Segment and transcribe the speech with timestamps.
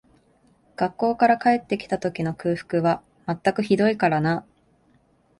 [0.77, 4.43] 学校から帰って来た時の空腹は全くひどいからな